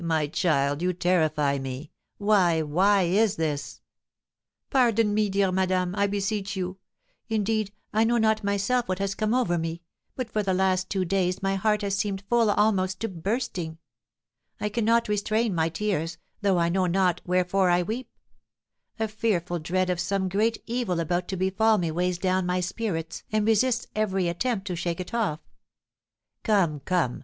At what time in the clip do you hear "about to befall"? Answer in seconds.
20.99-21.77